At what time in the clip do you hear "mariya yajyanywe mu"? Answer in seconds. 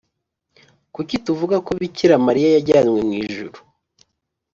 2.25-3.13